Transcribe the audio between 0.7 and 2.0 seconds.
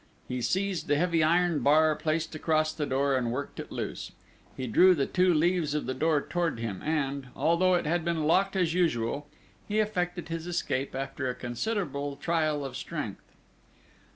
the heavy iron bar